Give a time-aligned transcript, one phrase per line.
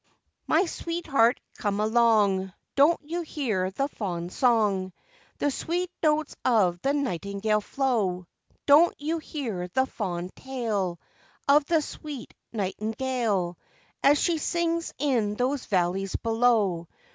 [0.47, 2.51] ]'MY sweetheart, come along!
[2.73, 4.93] Don't you hear the fond song,
[5.37, 8.25] The sweet notes of the nightingale flow?
[8.65, 10.99] Don't you hear the fond tale
[11.47, 13.59] Of the sweet nightingale,
[14.03, 16.87] As she sings in those valleys below?